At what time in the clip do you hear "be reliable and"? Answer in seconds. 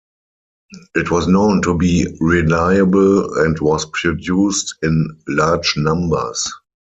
1.77-3.59